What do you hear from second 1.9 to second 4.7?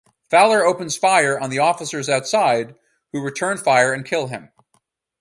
outside, who return fire and kill him.